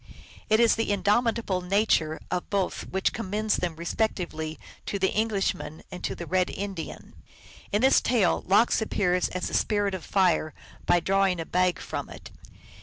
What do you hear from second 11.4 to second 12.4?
bag from it.